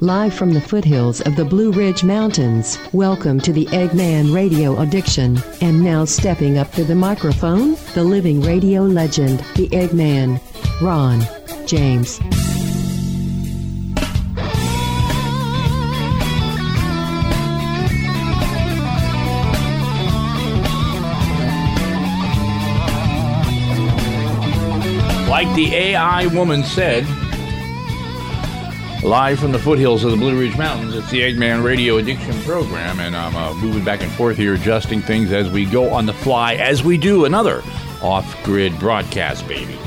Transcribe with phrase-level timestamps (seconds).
[0.00, 2.78] live from the foothills of the Blue Ridge Mountains.
[2.92, 5.38] Welcome to the Eggman Radio Addiction.
[5.60, 10.40] And now stepping up to the microphone, the living radio legend, the Eggman,
[10.80, 11.20] Ron
[11.66, 12.20] James.
[25.28, 27.04] Like the AI woman said,
[29.02, 32.98] live from the foothills of the Blue Ridge Mountains, it's the Eggman Radio Addiction Program,
[33.00, 36.12] and I'm uh, moving back and forth here, adjusting things as we go on the
[36.12, 37.62] fly, as we do another
[38.02, 39.78] off grid broadcast, baby.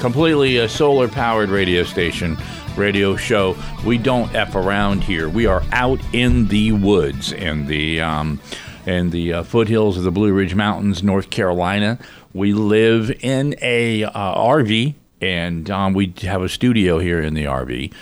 [0.00, 2.36] Completely a solar powered radio station,
[2.76, 3.56] radio show.
[3.84, 5.28] We don't F around here.
[5.28, 8.00] We are out in the woods in the.
[8.00, 8.40] Um,
[8.86, 11.98] in the uh, foothills of the Blue Ridge Mountains, North Carolina.
[12.34, 17.44] We live in a uh, RV, and um, we have a studio here in the
[17.44, 17.92] RV.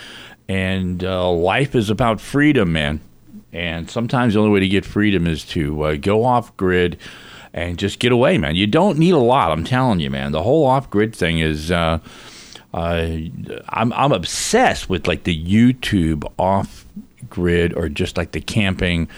[0.49, 3.01] And uh, life is about freedom, man.
[3.53, 6.99] And sometimes the only way to get freedom is to uh, go off grid
[7.53, 8.57] and just get away, man.
[8.57, 9.53] You don't need a lot.
[9.53, 10.33] I'm telling you, man.
[10.33, 11.71] The whole off grid thing is.
[11.71, 11.99] Uh,
[12.75, 13.19] uh,
[13.69, 16.87] I'm I'm obsessed with like the YouTube off
[17.29, 19.09] grid or just like the camping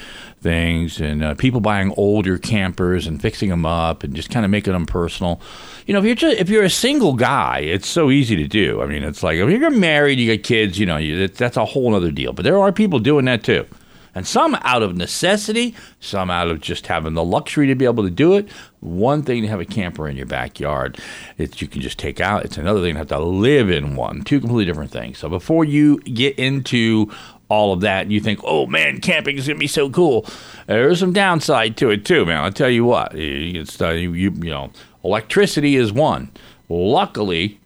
[0.45, 4.51] things and uh, people buying older campers and fixing them up and just kind of
[4.51, 5.41] making them personal.
[5.87, 8.81] You know, if you're just, if you're a single guy, it's so easy to do.
[8.83, 11.65] I mean, it's like if you're married, you got kids, you know, you, that's a
[11.65, 12.33] whole other deal.
[12.33, 13.67] But there are people doing that too.
[14.15, 18.05] And some out of necessity, some out of just having the luxury to be able
[18.05, 18.49] to do it.
[18.79, 20.99] One thing to have a camper in your backyard
[21.37, 22.45] that you can just take out.
[22.45, 24.23] It's another thing to have to live in one.
[24.23, 25.19] Two completely different things.
[25.19, 27.11] So before you get into
[27.49, 30.27] all of that, and you think, oh man, camping is gonna be so cool.
[30.67, 32.43] There's some downside to it too, man.
[32.43, 33.13] I'll tell you what.
[33.15, 34.71] It's uh, you, you know,
[35.03, 36.31] electricity is one.
[36.69, 37.61] Luckily,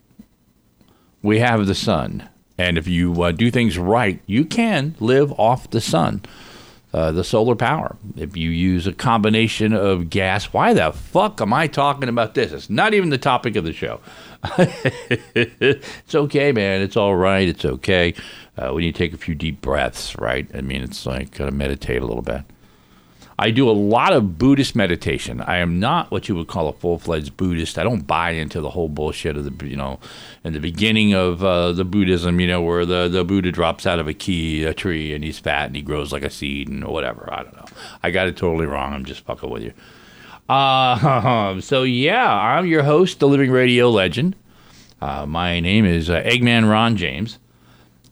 [1.23, 5.71] we have the sun, and if you uh, do things right, you can live off
[5.71, 6.23] the sun.
[6.91, 7.97] Uh, the solar power.
[8.17, 12.51] If you use a combination of gas, why the fuck am I talking about this?
[12.51, 14.01] It's not even the topic of the show.
[14.57, 16.81] it's okay, man.
[16.81, 17.47] It's all right.
[17.47, 18.15] It's okay
[18.59, 20.49] uh, when you take a few deep breaths, right?
[20.53, 22.43] I mean, it's like of meditate a little bit.
[23.41, 25.41] I do a lot of Buddhist meditation.
[25.41, 27.79] I am not what you would call a full fledged Buddhist.
[27.79, 30.01] I don't buy into the whole bullshit of the, you know,
[30.43, 34.01] in the beginning of uh, the Buddhism, you know, where the, the Buddha drops out
[34.01, 36.85] of a key, a tree, and he's fat and he grows like a seed and
[36.85, 37.29] whatever.
[37.33, 37.67] I don't know.
[38.03, 38.93] I got it totally wrong.
[38.93, 39.73] I'm just fucking with you.
[40.49, 44.35] Uh, so, yeah, I'm your host, the living radio legend.
[45.01, 47.39] Uh, my name is uh, Eggman Ron James.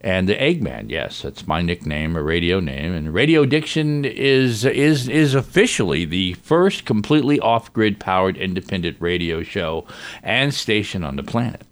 [0.06, 2.94] And the Eggman, yes, that's my nickname, a radio name.
[2.94, 9.84] And Radio Addiction is is is officially the first completely off-grid powered independent radio show
[10.22, 11.62] and station on the planet.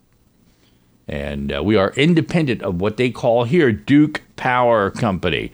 [1.06, 5.52] And uh, we are independent of what they call here Duke Power Company.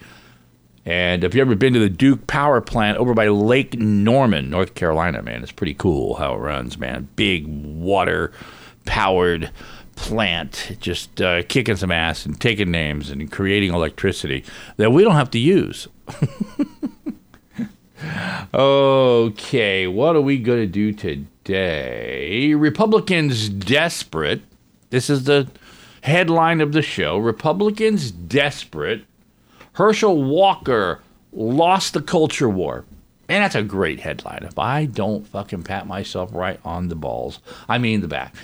[0.87, 4.75] And if you've ever been to the Duke Power Plant over by Lake Norman, North
[4.75, 7.11] Carolina, man, it's pretty cool how it runs, man.
[7.15, 8.33] Big water
[8.87, 9.51] powered
[10.01, 14.43] plant just uh, kicking some ass and taking names and creating electricity
[14.79, 15.89] that we don't have to use.
[18.55, 22.55] okay, what are we going to do today?
[22.55, 24.41] Republicans desperate.
[24.89, 25.49] This is the
[26.01, 27.19] headline of the show.
[27.19, 29.05] Republicans desperate.
[29.75, 32.87] Herschel Walker lost the culture war.
[33.29, 34.43] And that's a great headline.
[34.43, 38.35] If I don't fucking pat myself right on the balls, I mean the back.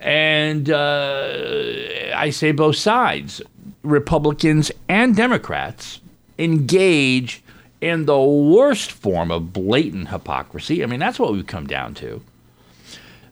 [0.00, 1.32] And uh,
[2.14, 3.42] I say both sides,
[3.82, 6.00] Republicans and Democrats,
[6.38, 7.42] engage
[7.80, 10.82] in the worst form of blatant hypocrisy.
[10.82, 12.22] I mean, that's what we've come down to.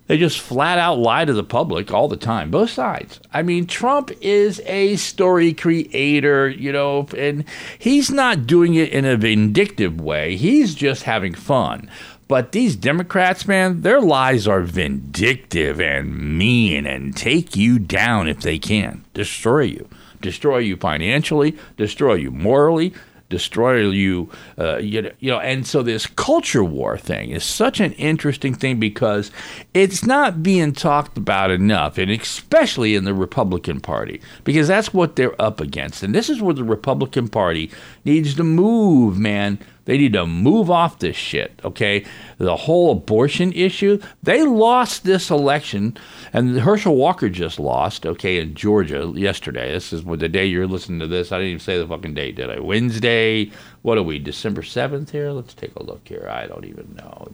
[0.09, 3.21] They just flat out lie to the public all the time, both sides.
[3.33, 7.45] I mean, Trump is a story creator, you know, and
[7.79, 10.37] he's not doing it in a vindictive way.
[10.37, 11.91] He's just having fun.
[12.28, 18.43] But these Democrats, man, their lies are vindictive and mean and take you down if
[18.43, 19.05] they can.
[19.14, 19.88] Destroy you.
[20.20, 22.93] Destroy you financially, destroy you morally,
[23.29, 25.38] destroy you, uh, you, know, you know.
[25.38, 29.31] And so this culture war thing is such an interesting thing because
[29.75, 35.17] it's not being talked about enough, and especially in the Republican Party, because that's what
[35.17, 36.02] they're up against.
[36.02, 37.70] And this is where the Republican Party
[38.05, 39.58] needs to move, man
[39.88, 42.05] they need to move off this shit, okay?
[42.37, 45.96] The whole abortion issue, they lost this election,
[46.31, 49.73] and Herschel Walker just lost, okay, in Georgia yesterday.
[49.73, 51.32] This is the day you're listening to this.
[51.32, 52.61] I didn't even say the fucking date, did I?
[52.61, 53.50] Wednesday,
[53.81, 55.31] what are we, December 7th here?
[55.31, 56.29] Let's take a look here.
[56.31, 57.32] I don't even know.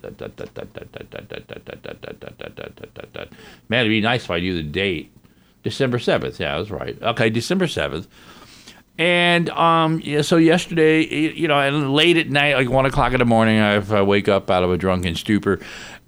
[3.69, 5.11] Man, it'd be nice if I knew the date.
[5.65, 7.03] December 7th, yeah, was right.
[7.03, 8.07] Okay, December 7th.
[8.97, 13.19] And um, yeah, so yesterday, you know, and late at night, like one o'clock in
[13.19, 15.59] the morning, I, wake up out of a drunken stupor,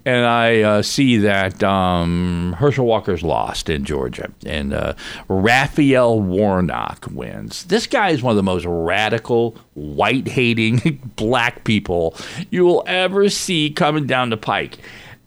[0.05, 4.93] and I uh, see that um, Herschel Walker's lost in Georgia, and uh,
[5.27, 7.65] Raphael Warnock wins.
[7.65, 12.15] This guy is one of the most radical, white-hating black people
[12.51, 14.77] you will ever see coming down the pike,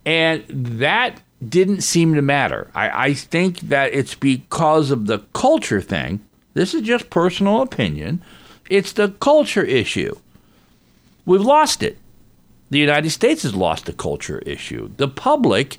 [0.06, 2.70] and that didn't seem to matter.
[2.74, 6.24] I, I think that it's because of the culture thing.
[6.60, 8.20] This is just personal opinion.
[8.68, 10.14] It's the culture issue.
[11.24, 11.96] We've lost it.
[12.68, 14.90] The United States has lost the culture issue.
[14.98, 15.78] The public,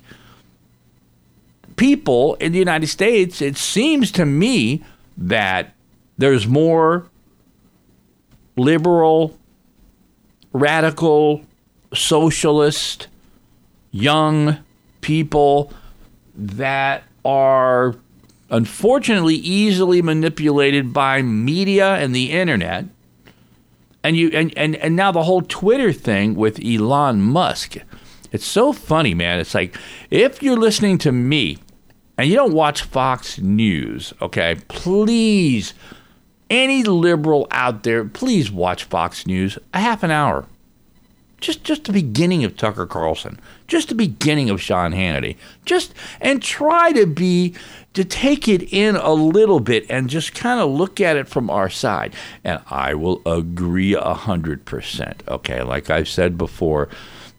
[1.75, 4.83] people in the United States, it seems to me
[5.15, 5.75] that
[6.17, 7.05] there's more
[8.57, 9.37] liberal,
[10.51, 11.43] radical,
[11.93, 13.05] socialist,
[13.91, 14.57] young
[15.01, 15.71] people
[16.33, 17.93] that are
[18.51, 22.86] unfortunately easily manipulated by media and the internet
[24.03, 27.77] and you and, and and now the whole Twitter thing with Elon Musk.
[28.31, 29.39] It's so funny, man.
[29.39, 29.75] It's like
[30.09, 31.57] if you're listening to me
[32.18, 35.74] and you don't watch Fox News, okay, please
[36.50, 40.45] any liberal out there, please watch Fox News a half an hour.
[41.39, 45.38] Just just the beginning of Tucker Carlson, just the beginning of Sean Hannity.
[45.65, 47.56] Just and try to be
[47.93, 51.49] to take it in a little bit and just kind of look at it from
[51.49, 52.13] our side.
[52.43, 55.27] And I will agree 100%.
[55.27, 56.89] Okay, like I've said before,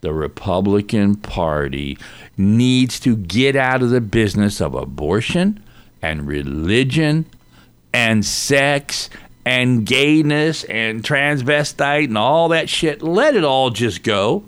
[0.03, 1.97] the Republican Party
[2.37, 5.63] needs to get out of the business of abortion
[6.03, 7.25] and religion
[7.95, 9.09] and sex
[9.45, 13.01] and gayness and transvestite and all that shit.
[13.03, 14.45] Let it all just go.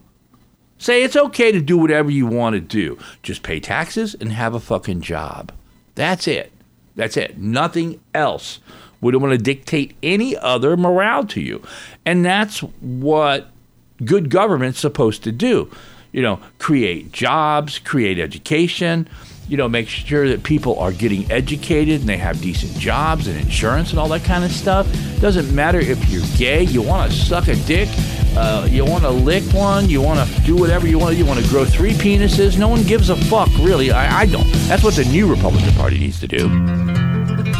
[0.77, 2.99] Say it's okay to do whatever you want to do.
[3.23, 5.53] Just pay taxes and have a fucking job.
[5.94, 6.52] That's it.
[6.96, 7.38] That's it.
[7.38, 8.61] Nothing else.
[9.00, 11.62] We don't want to dictate any other morale to you.
[12.06, 13.50] And that's what
[14.05, 15.70] good government's supposed to do.
[16.12, 19.08] You know, create jobs, create education,
[19.49, 23.38] you know, make sure that people are getting educated and they have decent jobs and
[23.38, 24.87] insurance and all that kind of stuff.
[25.20, 27.88] Doesn't matter if you're gay, you want to suck a dick,
[28.37, 31.17] uh, you want to lick one, you want to do whatever you want.
[31.17, 32.58] You want to grow three penises.
[32.58, 33.93] No one gives a fuck, really.
[33.93, 34.50] I, I don't.
[34.69, 37.14] That's what the new Republican Party needs to do.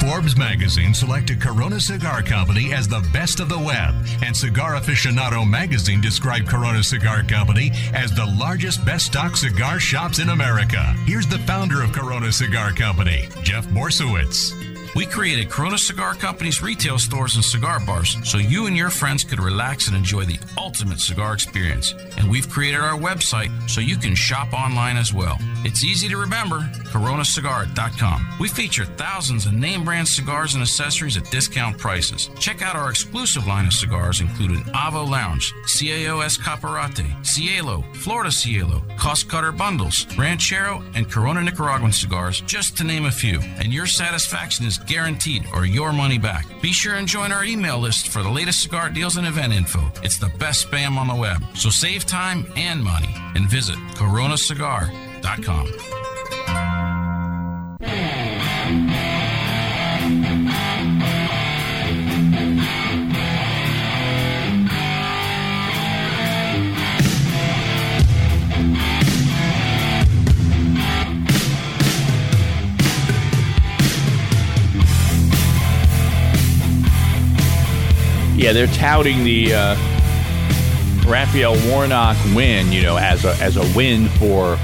[0.07, 5.49] Forbes magazine selected Corona Cigar Company as the best of the web, and Cigar Aficionado
[5.49, 10.95] magazine described Corona Cigar Company as the largest best stock cigar shops in America.
[11.07, 14.74] Here's the founder of Corona Cigar Company, Jeff Borysiewicz.
[14.95, 19.25] We created Corona Cigar Company's retail stores and cigar bars so you and your friends
[19.25, 21.95] could relax and enjoy the ultimate cigar experience.
[22.17, 25.37] And we've created our website so you can shop online as well.
[25.65, 26.61] It's easy to remember
[26.93, 28.29] coronacigar.com.
[28.39, 32.31] We feature thousands of name brand cigars and accessories at discount prices.
[32.39, 38.85] Check out our exclusive line of cigars, including Avo Lounge, CAO Escaparate, Cielo, Florida Cielo,
[38.97, 43.41] Cost Cutter Bundles, Ranchero, and Corona Nicaraguan cigars, just to name a few.
[43.59, 46.47] And your satisfaction is guaranteed or your money back.
[46.61, 49.81] Be sure and join our email list for the latest cigar deals and event info.
[50.03, 51.43] It's the best spam on the web.
[51.55, 56.04] So save time and money and visit coronacigar.com.
[78.45, 79.75] Yeah, they're touting the uh,
[81.07, 84.59] Raphael Warnock win, you know, as a as a win for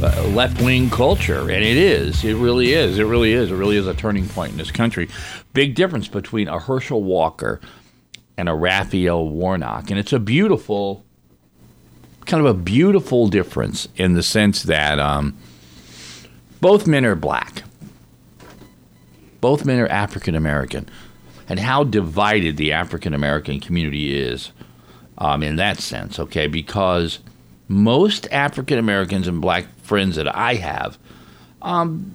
[0.00, 2.22] uh, left wing culture, and it is.
[2.22, 2.96] It really is.
[2.96, 3.50] It really is.
[3.50, 5.08] It really is a turning point in this country.
[5.52, 7.60] Big difference between a Herschel Walker
[8.36, 11.04] and a Raphael Warnock, and it's a beautiful,
[12.26, 15.36] kind of a beautiful difference in the sense that um,
[16.60, 17.64] both men are black.
[19.40, 20.88] Both men are African American
[21.48, 24.52] and how divided the African American community is
[25.18, 26.46] um, in that sense, okay?
[26.46, 27.18] Because
[27.68, 30.98] most African Americans and black friends that I have,
[31.62, 32.12] um,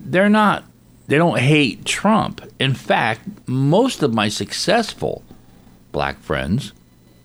[0.00, 0.64] they're not,
[1.06, 2.40] they don't hate Trump.
[2.58, 5.22] In fact, most of my successful
[5.92, 6.72] black friends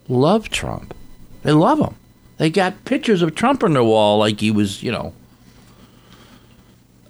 [0.08, 0.94] love Trump.
[1.42, 1.94] They love him.
[2.38, 5.14] They got pictures of Trump on their wall like he was, you know,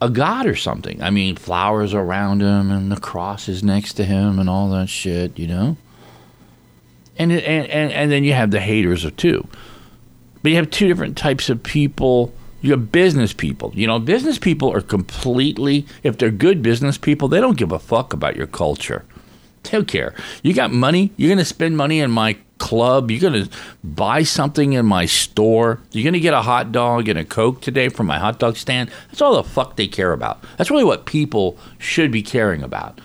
[0.01, 1.03] a god or something.
[1.03, 4.89] I mean, flowers around him and the cross is next to him and all that
[4.89, 5.77] shit, you know?
[7.19, 9.47] And, and, and, and then you have the haters of two.
[10.43, 12.33] But you have two different types of people.
[12.61, 13.73] You have business people.
[13.75, 17.79] You know, business people are completely, if they're good business people, they don't give a
[17.79, 19.05] fuck about your culture.
[19.65, 20.15] Don't care.
[20.43, 21.13] You got money?
[21.17, 23.11] You're going to spend money in my club?
[23.11, 23.51] You're going to
[23.85, 25.81] buy something in my store?
[25.93, 28.57] You're going to get a hot dog and a Coke today from my hot dog
[28.57, 28.91] stand?
[29.09, 30.43] That's all the fuck they care about.
[30.57, 33.01] That's really what people should be caring about.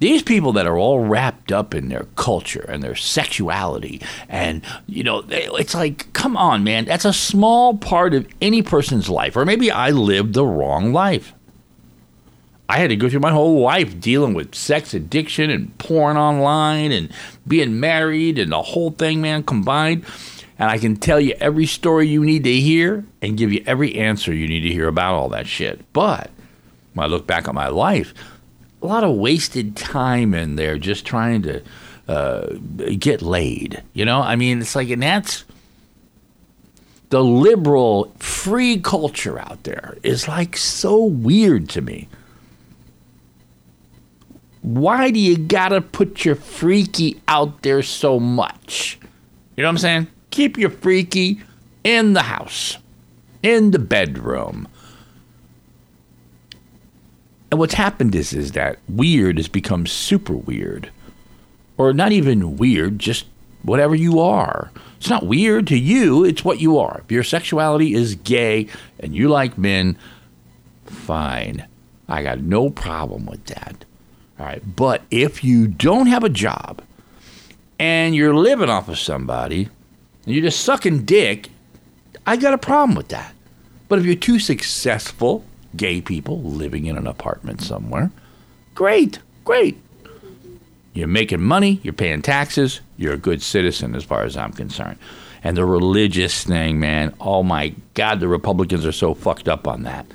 [0.00, 5.02] These people that are all wrapped up in their culture and their sexuality, and you
[5.02, 9.36] know, it's like, come on, man, that's a small part of any person's life.
[9.36, 11.32] Or maybe I lived the wrong life.
[12.68, 16.92] I had to go through my whole life dealing with sex addiction and porn online
[16.92, 17.10] and
[17.46, 20.04] being married and the whole thing, man, combined.
[20.58, 23.96] And I can tell you every story you need to hear and give you every
[23.96, 25.92] answer you need to hear about all that shit.
[25.92, 26.30] But
[26.94, 28.14] when I look back at my life,
[28.80, 31.62] a lot of wasted time in there just trying to
[32.08, 32.46] uh,
[32.98, 33.82] get laid.
[33.92, 35.44] You know, I mean, it's like, and that's
[37.10, 42.08] the liberal free culture out there is like so weird to me.
[44.64, 48.98] Why do you gotta put your freaky out there so much?
[49.56, 50.06] You know what I'm saying?
[50.30, 51.42] Keep your freaky
[51.84, 52.78] in the house,
[53.42, 54.66] in the bedroom.
[57.50, 60.90] And what's happened is is that weird has become super weird.
[61.76, 63.26] Or not even weird, just
[63.64, 64.70] whatever you are.
[64.96, 67.02] It's not weird to you, it's what you are.
[67.04, 68.68] If your sexuality is gay
[68.98, 69.98] and you like men,
[70.86, 71.66] fine.
[72.08, 73.84] I got no problem with that.
[74.38, 74.62] All right.
[74.76, 76.82] But if you don't have a job
[77.78, 79.68] and you're living off of somebody
[80.24, 81.50] and you're just sucking dick,
[82.26, 83.34] I got a problem with that.
[83.88, 85.44] But if you're too successful
[85.76, 88.10] gay people living in an apartment somewhere.
[88.74, 89.80] Great, great.
[90.92, 94.98] You're making money, you're paying taxes, you're a good citizen as far as I'm concerned.
[95.42, 99.82] And the religious thing, man, oh my God, the Republicans are so fucked up on
[99.82, 100.06] that.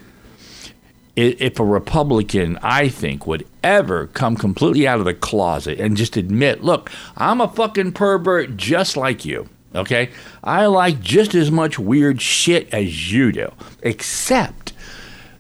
[1.22, 6.16] If a Republican, I think, would ever come completely out of the closet and just
[6.16, 10.12] admit, look, I'm a fucking pervert just like you, okay?
[10.42, 14.72] I like just as much weird shit as you do, except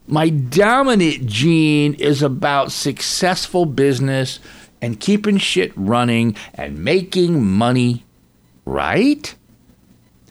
[0.06, 4.40] my dominant gene is about successful business
[4.82, 8.04] and keeping shit running and making money,
[8.66, 9.34] right?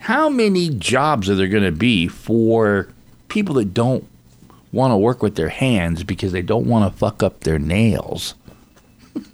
[0.00, 2.88] How many jobs are there going to be for
[3.28, 4.06] people that don't
[4.72, 8.34] want to work with their hands because they don't want to fuck up their nails?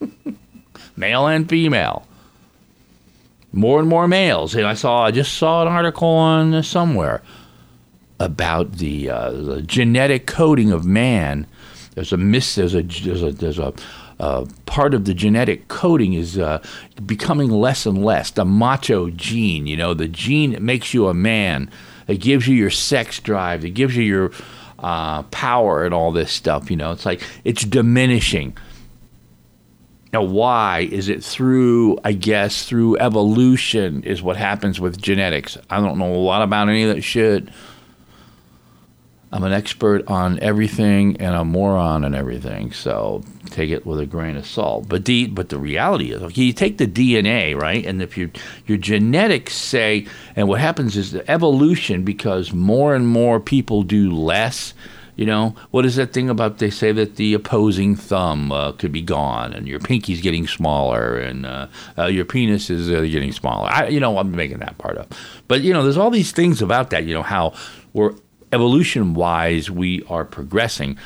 [0.96, 2.06] Male and female.
[3.52, 4.54] More and more males.
[4.54, 7.22] And I saw I just saw an article on somewhere
[8.18, 11.46] about the, uh, the genetic coding of man.
[11.94, 12.56] There's a miss.
[12.56, 13.72] There's a there's a there's a
[14.18, 16.62] uh, part of the genetic coding is uh,
[17.04, 18.30] becoming less and less.
[18.30, 21.70] The macho gene, you know, the gene that makes you a man,
[22.06, 24.30] that gives you your sex drive, that gives you your
[24.84, 26.70] uh, power and all this stuff.
[26.70, 28.54] You know, it's like it's diminishing.
[30.12, 31.98] Now, why is it through?
[32.04, 35.56] I guess through evolution is what happens with genetics.
[35.70, 37.48] I don't know a lot about any of that shit.
[39.34, 42.70] I'm an expert on everything and a moron on everything.
[42.70, 44.88] So take it with a grain of salt.
[44.88, 47.84] But the but the reality is, okay, you take the DNA, right?
[47.84, 48.30] And if your
[48.68, 54.14] your genetics say, and what happens is the evolution because more and more people do
[54.14, 54.72] less.
[55.16, 58.90] You know, what is that thing about they say that the opposing thumb uh, could
[58.90, 63.30] be gone and your pinky's getting smaller and uh, uh, your penis is uh, getting
[63.30, 63.68] smaller?
[63.70, 65.14] I, you know, I'm making that part up.
[65.46, 67.54] But, you know, there's all these things about that, you know, how
[67.92, 68.14] we're
[68.54, 70.96] evolution wise, we are progressing.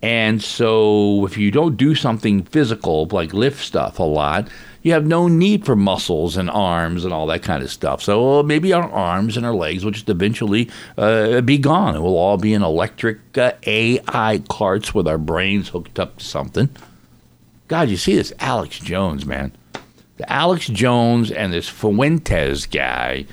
[0.00, 4.48] And so, if you don't do something physical, like lift stuff a lot,
[4.82, 8.00] you have no need for muscles and arms and all that kind of stuff.
[8.02, 11.94] So, maybe our arms and our legs will just eventually uh, be gone.
[11.94, 16.24] And we'll all be in electric uh, AI carts with our brains hooked up to
[16.24, 16.68] something.
[17.66, 19.52] God, you see this Alex Jones, man.
[20.16, 23.26] The Alex Jones and this Fuentes guy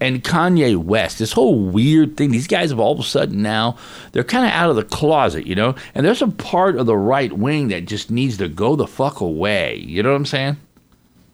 [0.00, 3.76] and Kanye West, this whole weird thing, these guys have all of a sudden now,
[4.12, 5.74] they're kind of out of the closet, you know?
[5.94, 9.20] And there's a part of the right wing that just needs to go the fuck
[9.20, 9.76] away.
[9.76, 10.58] You know what I'm saying?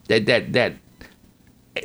[0.06, 0.74] That, that, that,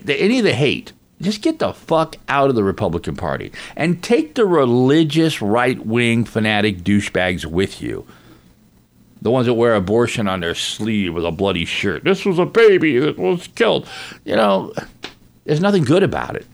[0.04, 4.04] that any of the hate, just get the fuck out of the Republican Party and
[4.04, 8.06] take the religious right wing fanatic douchebags with you.
[9.20, 12.04] The ones that wear abortion on their sleeve with a bloody shirt.
[12.04, 13.88] This was a baby that was killed.
[14.26, 14.74] You know,
[15.46, 16.46] there's nothing good about it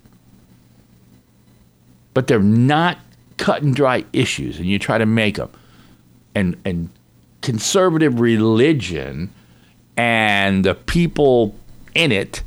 [2.14, 2.98] but they're not
[3.38, 5.50] cut and dry issues, and you try to make them.
[6.36, 6.90] And and
[7.42, 9.32] conservative religion
[9.98, 11.56] and the people
[11.94, 12.42] in it.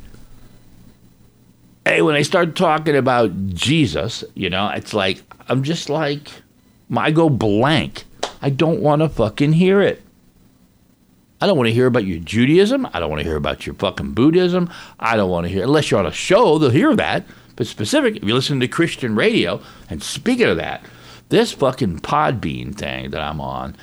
[1.85, 6.31] Hey, when they start talking about Jesus, you know, it's like I'm just like
[6.95, 8.03] I go blank.
[8.41, 10.01] I don't want to fucking hear it.
[11.39, 12.87] I don't want to hear about your Judaism.
[12.93, 14.69] I don't want to hear about your fucking Buddhism.
[14.99, 17.25] I don't want to hear, unless you're on a show, they'll hear that.
[17.57, 19.59] But specific, if you listen to Christian radio,
[19.89, 20.85] and speaking of that,
[21.27, 23.75] this fucking Podbean thing that I'm on,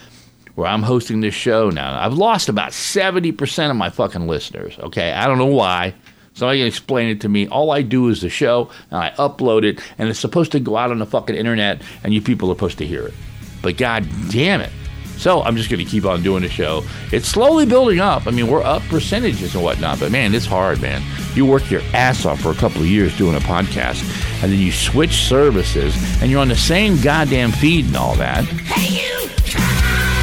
[0.54, 4.78] where I'm hosting this show now, I've lost about 70% of my fucking listeners.
[4.78, 5.12] Okay.
[5.12, 5.94] I don't know why.
[6.34, 7.46] Somebody can explain it to me.
[7.48, 10.76] All I do is the show, and I upload it, and it's supposed to go
[10.76, 13.14] out on the fucking internet, and you people are supposed to hear it.
[13.62, 14.70] But god damn it.
[15.16, 16.84] So I'm just going to keep on doing the show.
[17.12, 18.26] It's slowly building up.
[18.26, 21.02] I mean, we're up percentages and whatnot, but man, it's hard, man.
[21.34, 24.02] You work your ass off for a couple of years doing a podcast,
[24.42, 28.44] and then you switch services, and you're on the same goddamn feed and all that.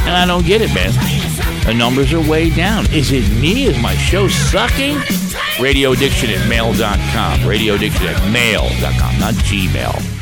[0.04, 0.92] And I don't get it, man.
[1.64, 2.86] The numbers are way down.
[2.92, 3.64] Is it me?
[3.64, 4.98] Is my show sucking?
[5.60, 7.46] Radio Addiction at mail.com.
[7.46, 10.21] Radio Addiction at mail.com, not Gmail.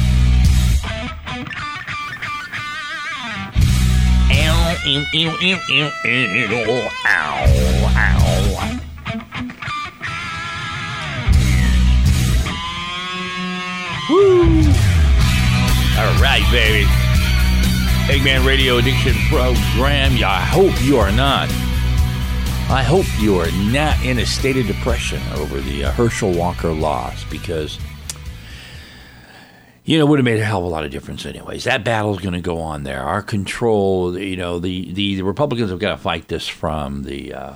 [7.05, 7.45] Ow,
[7.95, 8.81] ow, ow.
[14.09, 14.41] Woo!
[15.97, 16.87] All right, baby.
[18.07, 20.13] Eggman Radio Addiction Program.
[20.23, 21.49] I hope you are not.
[22.69, 26.71] I hope you are not in a state of depression over the uh, Herschel Walker
[26.71, 27.77] loss because,
[29.83, 31.63] you know, would have made a hell of a lot of difference anyways.
[31.63, 33.01] That battle's going to go on there.
[33.01, 37.33] Our control, you know, the, the, the Republicans have got to fight this from the
[37.33, 37.55] uh,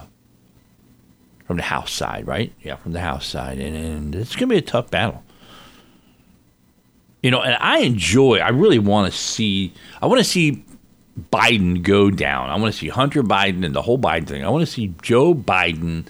[1.45, 2.51] from the House side, right?
[2.63, 3.59] Yeah, from the House side.
[3.59, 5.23] And, and it's going to be a tough battle.
[7.21, 10.63] You know, and I enjoy, I really want to see, I want to see
[11.31, 12.49] Biden go down.
[12.49, 14.43] I want to see Hunter Biden and the whole Biden thing.
[14.43, 16.07] I want to see Joe Biden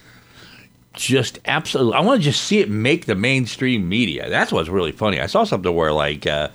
[0.96, 4.30] just absolutely, I want to just see it make the mainstream media.
[4.30, 5.20] That's what's really funny.
[5.20, 6.50] I saw something where, like, uh,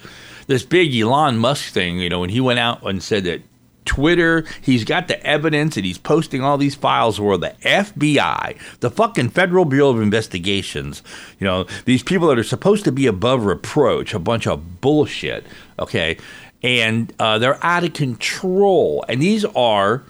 [0.47, 3.43] this big Elon Musk thing, you know, when he went out and said that
[3.85, 8.91] Twitter, he's got the evidence and he's posting all these files where the FBI, the
[8.91, 11.03] fucking Federal Bureau of Investigations,
[11.39, 15.45] you know, these people that are supposed to be above reproach, a bunch of bullshit,
[15.79, 16.17] okay,
[16.63, 19.05] and uh, they're out of control.
[19.09, 20.03] And these are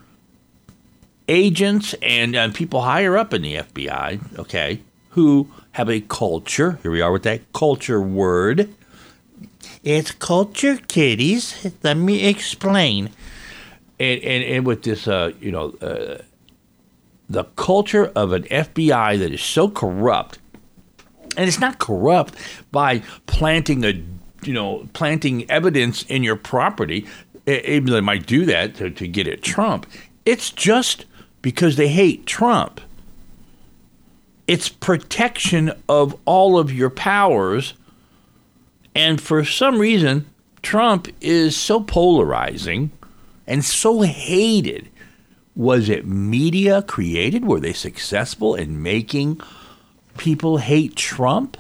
[1.31, 6.79] agents and, and people higher up in the FBI, okay, who have a culture.
[6.83, 8.69] Here we are with that culture word.
[9.83, 11.73] It's culture, kiddies.
[11.83, 13.11] Let me explain
[14.01, 16.23] and, and, and with this, uh, you know, uh,
[17.29, 20.39] the culture of an FBI that is so corrupt,
[21.37, 22.35] and it's not corrupt
[22.73, 24.03] by planting a,
[24.43, 27.07] you know, planting evidence in your property.
[27.47, 29.87] Even they might do that to, to get at Trump,
[30.25, 31.05] it's just
[31.43, 32.81] because they hate Trump.
[34.47, 37.75] It's protection of all of your powers.
[38.95, 40.27] And for some reason,
[40.63, 42.91] Trump is so polarizing
[43.47, 44.89] and so hated.
[45.55, 47.45] Was it media created?
[47.45, 49.41] Were they successful in making
[50.17, 51.57] people hate Trump?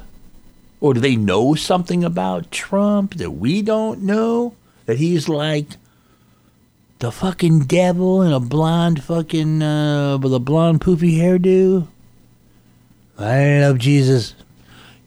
[0.80, 4.54] Or do they know something about Trump that we don't know?
[4.86, 5.76] That he's like
[7.00, 11.88] the fucking devil in a blonde fucking, uh, with a blonde poofy hairdo?
[13.18, 14.34] I love Jesus.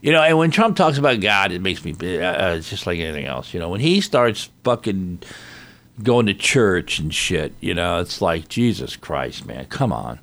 [0.01, 2.99] You know, and when Trump talks about God, it makes me, uh, it's just like
[2.99, 3.53] anything else.
[3.53, 5.19] You know, when he starts fucking
[6.01, 7.53] going to church and shit.
[7.59, 10.19] You know, it's like, Jesus Christ, man, come on.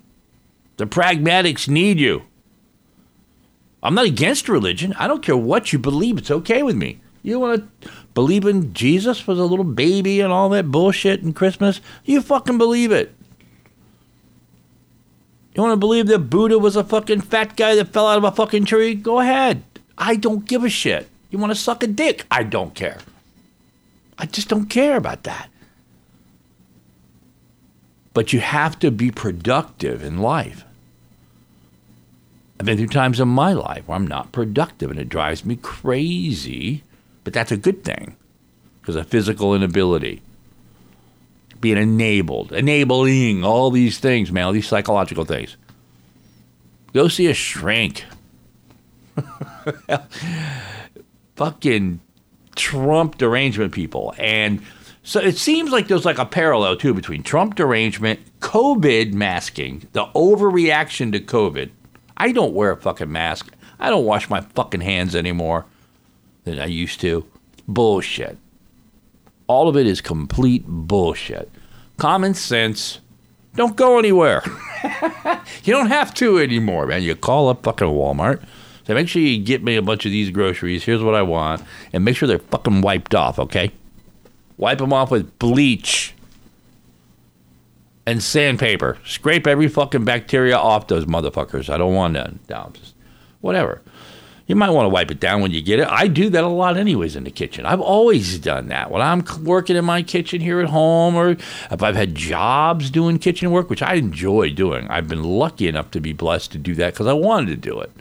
[0.78, 2.22] The pragmatics need you.
[3.83, 4.94] I'm not against religion.
[4.98, 6.18] I don't care what you believe.
[6.18, 7.00] It's okay with me.
[7.22, 11.37] You want to believe in Jesus was a little baby and all that bullshit and
[11.37, 11.80] Christmas?
[12.04, 13.14] You fucking believe it.
[15.54, 18.24] You want to believe that Buddha was a fucking fat guy that fell out of
[18.24, 18.94] a fucking tree?
[18.94, 19.62] Go ahead.
[19.98, 21.09] I don't give a shit.
[21.30, 22.24] You want to suck a dick?
[22.30, 22.98] I don't care.
[24.18, 25.48] I just don't care about that.
[28.12, 30.64] but you have to be productive in life.
[32.59, 35.56] I've been through times in my life where I'm not productive and it drives me
[35.56, 36.83] crazy,
[37.24, 38.16] but that's a good thing
[38.80, 40.22] because of physical inability.
[41.61, 45.56] Being enabled, enabling all these things, man, all these psychological things.
[46.94, 48.04] Go see a shrink.
[51.37, 52.00] Fucking
[52.56, 54.14] Trump derangement people.
[54.18, 54.62] And
[55.02, 60.06] so it seems like there's like a parallel too between Trump derangement, COVID masking, the
[60.14, 61.70] overreaction to COVID.
[62.16, 63.52] I don't wear a fucking mask.
[63.78, 65.66] I don't wash my fucking hands anymore
[66.50, 67.24] than I used to.
[67.66, 68.36] Bullshit.
[69.46, 71.50] All of it is complete bullshit.
[71.96, 73.00] Common sense.
[73.54, 74.42] Don't go anywhere.
[75.64, 77.02] you don't have to anymore, man.
[77.02, 78.44] You call up fucking Walmart.
[78.86, 80.84] Say, make sure you get me a bunch of these groceries.
[80.84, 81.62] Here's what I want.
[81.92, 83.72] And make sure they're fucking wiped off, okay?
[84.56, 86.14] Wipe them off with bleach
[88.06, 88.98] and sandpaper.
[89.04, 91.68] Scrape every fucking bacteria off those motherfuckers.
[91.68, 92.78] I don't want that
[93.40, 93.82] whatever.
[94.50, 95.86] You might want to wipe it down when you get it.
[95.86, 97.64] I do that a lot, anyways, in the kitchen.
[97.66, 98.90] I've always done that.
[98.90, 101.30] When I'm working in my kitchen here at home, or
[101.70, 105.92] if I've had jobs doing kitchen work, which I enjoy doing, I've been lucky enough
[105.92, 107.92] to be blessed to do that because I wanted to do it.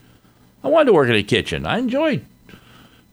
[0.63, 1.67] I wanted to work in a kitchen.
[1.67, 2.21] I enjoy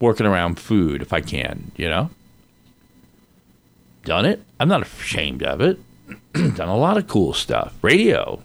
[0.01, 2.09] working around food if I can, you know?
[4.07, 4.42] Done it.
[4.59, 5.79] I'm not ashamed of it.
[6.33, 7.75] Done a lot of cool stuff.
[7.83, 8.42] Radio,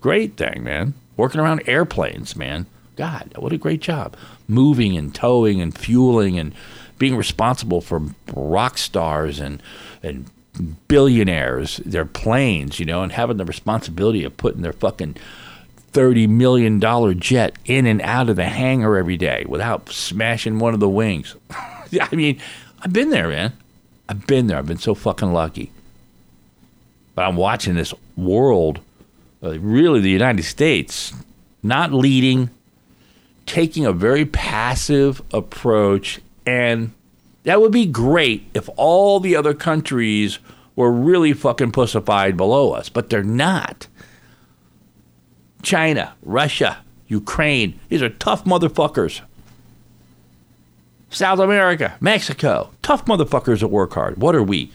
[0.00, 0.94] great thing, man.
[1.18, 2.64] Working around airplanes, man.
[3.00, 4.14] God, what a great job.
[4.46, 6.54] Moving and towing and fueling and
[6.98, 8.02] being responsible for
[8.34, 9.62] rock stars and
[10.02, 10.26] and
[10.86, 15.16] billionaires, their planes, you know, and having the responsibility of putting their fucking
[15.78, 20.74] thirty million dollar jet in and out of the hangar every day without smashing one
[20.74, 21.36] of the wings.
[21.50, 22.38] I mean,
[22.82, 23.54] I've been there, man.
[24.10, 24.58] I've been there.
[24.58, 25.72] I've been so fucking lucky.
[27.14, 28.80] But I'm watching this world,
[29.42, 31.14] uh, really the United States,
[31.62, 32.50] not leading,
[33.50, 36.20] taking a very passive approach.
[36.46, 36.92] And
[37.42, 40.38] that would be great if all the other countries
[40.76, 43.88] were really fucking pussified below us, but they're not.
[45.62, 49.20] China, Russia, Ukraine, these are tough motherfuckers.
[51.10, 54.18] South America, Mexico, tough motherfuckers that work hard.
[54.18, 54.70] What are we?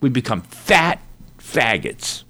[0.00, 1.00] We become fat
[1.38, 2.22] faggots.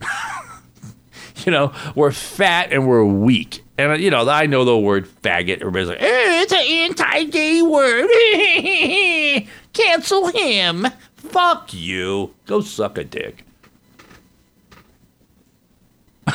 [1.46, 3.62] you know, we're fat and we're weak.
[3.78, 5.60] And, you know, I know the word faggot.
[5.60, 8.08] Everybody's like, eh, it's an anti gay word.
[9.72, 10.86] Cancel him.
[11.16, 12.34] Fuck you.
[12.46, 13.46] Go suck a dick.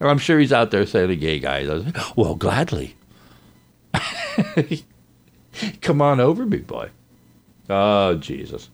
[0.00, 1.66] I'm sure he's out there saying a gay guy.
[2.14, 2.96] Well, gladly.
[5.80, 6.90] Come on over, big boy.
[7.68, 8.68] Oh, Jesus.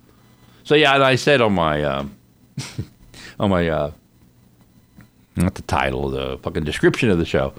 [0.64, 2.16] So, yeah, and I said on my, um,
[3.38, 3.92] on my, uh,
[5.37, 7.53] not the title, the fucking description of the show.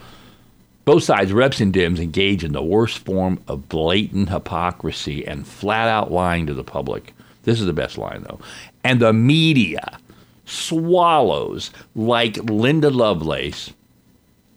[0.88, 5.90] Both sides, reps and dems, engage in the worst form of blatant hypocrisy and flat
[5.90, 7.14] out lying to the public.
[7.44, 8.40] This is the best line, though.
[8.86, 10.00] And the media
[10.46, 13.74] swallows like Linda Lovelace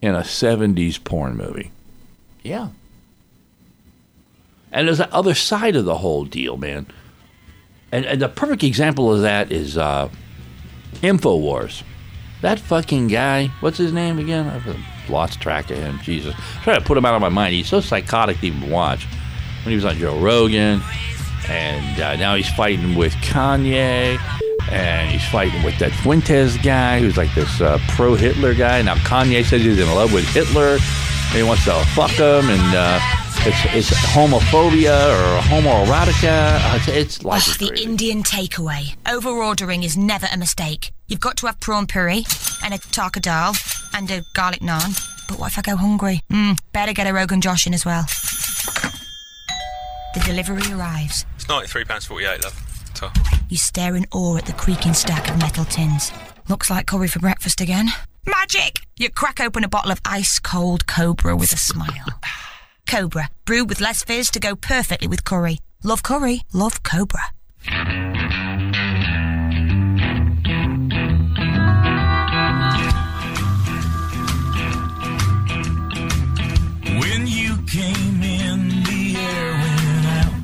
[0.01, 1.73] in a 70s porn movie.
[2.45, 2.69] Yeah.
[4.71, 6.87] And there's the other side of the whole deal, man.
[7.90, 10.09] And, and the perfect example of that is uh,
[11.03, 11.83] InfoWars.
[12.42, 14.48] That fucking guy, what's his name again?
[14.48, 15.98] I've lost track of him.
[16.03, 16.35] Jesus.
[16.66, 17.55] I'm to put him out of my mind.
[17.55, 19.07] He's so psychotic to even watch.
[19.64, 20.81] When he was on Joe Rogan,
[21.48, 24.18] and uh, now he's fighting with Kanye,
[24.70, 28.81] and he's fighting with that Fuentes guy who's like this uh, pro Hitler guy.
[28.81, 32.74] Now Kanye says he's in love with Hitler, and he wants to fuck him, and
[32.74, 32.98] uh,
[33.46, 36.57] it's, it's homophobia or homoerotica.
[36.72, 38.94] Uh, It's, it's like Oh, the Indian takeaway.
[39.11, 40.92] Over ordering is never a mistake.
[41.09, 42.24] You've got to have prawn puri
[42.64, 43.55] and a tarka dal
[43.94, 44.98] and a garlic naan.
[45.29, 46.22] But what if I go hungry?
[46.31, 48.05] Mm, better get a Rogan Josh in as well.
[50.14, 51.24] The delivery arrives.
[51.37, 52.90] It's £93.48, love.
[52.94, 53.11] So,
[53.48, 56.12] You stare in awe at the creaking stack of metal tins.
[56.48, 57.88] Looks like curry for breakfast again.
[58.26, 58.81] Magic!
[58.98, 62.05] You crack open a bottle of ice cold Cobra with a smile.
[62.90, 65.61] Cobra, brewed with less fizz to go perfectly with curry.
[65.85, 67.22] Love curry, love Cobra.
[76.98, 80.35] When you came in, the air went out.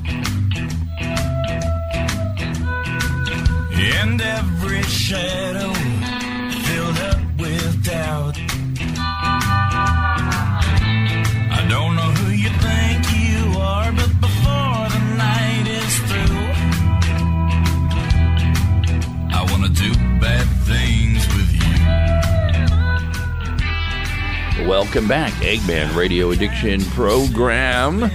[3.73, 5.76] And every shadow
[24.77, 25.33] welcome back.
[25.41, 28.11] Eggman Radio Addiction Program.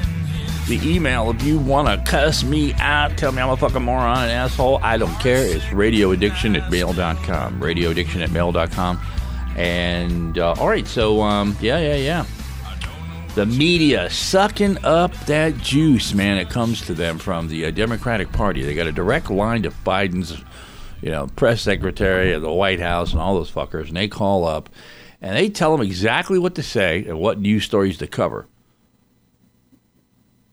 [0.69, 4.23] The email, if you want to cuss me out, tell me I'm a fucking moron,
[4.23, 5.45] an asshole, I don't care.
[5.45, 7.61] It's radioaddiction at mail.com.
[7.61, 9.01] Radioaddiction at mail.com.
[9.57, 12.27] And, uh, all right, so, um, yeah, yeah, yeah.
[13.35, 16.39] The media sucking up that juice, man.
[16.39, 18.63] It comes to them from the uh, Democratic Party.
[18.63, 20.41] They got a direct line to Biden's,
[21.01, 24.45] you know, press secretary at the White House and all those fuckers, and they call
[24.45, 24.69] up
[25.23, 28.49] and they tell them exactly what to say and what news stories to cover.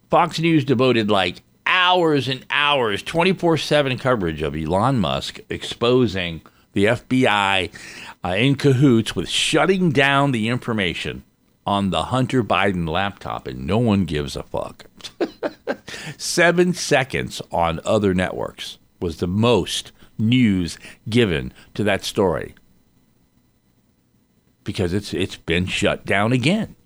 [0.08, 6.40] Fox News devoted like hours and hours, 24 7 coverage of Elon Musk exposing
[6.72, 7.70] the FBI
[8.24, 11.24] uh, in cahoots with shutting down the information
[11.66, 14.86] on the Hunter Biden laptop, and no one gives a fuck.
[16.16, 20.78] Seven seconds on other networks was the most news
[21.08, 22.54] given to that story
[24.64, 26.76] because it's it's been shut down again.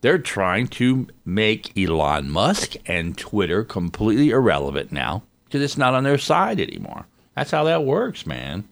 [0.00, 6.04] They're trying to make Elon Musk and Twitter completely irrelevant now because it's not on
[6.04, 7.06] their side anymore.
[7.34, 8.68] That's how that works, man.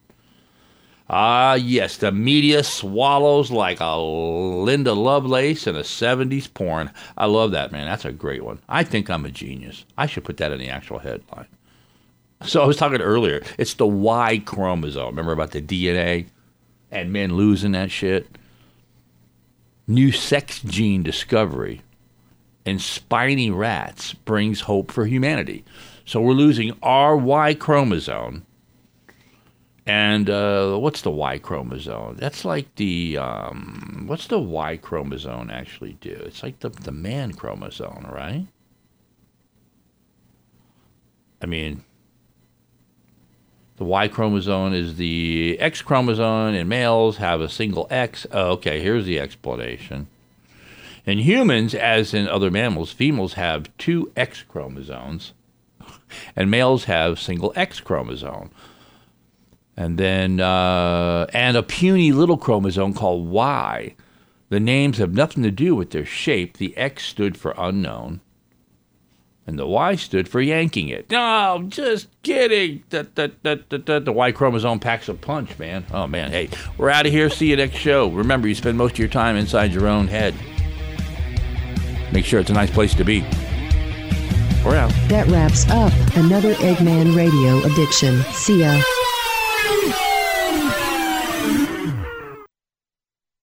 [1.08, 6.90] Ah, yes, the media swallows like a Linda Lovelace in a 70s porn.
[7.16, 7.86] I love that, man.
[7.86, 8.60] That's a great one.
[8.68, 9.84] I think I'm a genius.
[9.98, 11.48] I should put that in the actual headline.
[12.42, 13.42] So I was talking earlier.
[13.58, 15.06] It's the Y chromosome.
[15.06, 16.26] Remember about the DNA
[16.94, 18.26] and men losing that shit?
[19.86, 21.82] New sex gene discovery
[22.64, 25.64] in spiny rats brings hope for humanity.
[26.06, 28.46] So we're losing our Y chromosome.
[29.86, 32.16] And uh, what's the Y chromosome?
[32.16, 36.22] That's like the um, what's the Y chromosome actually do?
[36.24, 38.46] It's like the the man chromosome, right?
[41.42, 41.84] I mean,
[43.76, 48.26] the Y chromosome is the X chromosome, and males have a single X.
[48.30, 50.06] Oh, okay, here's the explanation.
[51.06, 55.32] In humans, as in other mammals, females have two X chromosomes,
[56.36, 58.50] and males have single X chromosome.
[59.76, 63.96] And then, uh, and a puny little chromosome called Y.
[64.50, 66.58] The names have nothing to do with their shape.
[66.58, 68.20] The X stood for unknown,
[69.46, 71.10] and the Y stood for yanking it.
[71.10, 72.82] No, just kidding.
[72.90, 75.84] The Y chromosome packs a punch, man.
[75.92, 76.30] Oh, man.
[76.30, 77.28] Hey, we're out of here.
[77.28, 78.08] See you next show.
[78.10, 80.34] Remember, you spend most of your time inside your own head.
[82.12, 83.22] Make sure it's a nice place to be.
[84.64, 84.92] We're out.
[85.08, 88.22] That wraps up another Eggman Radio addiction.
[88.32, 88.80] See ya.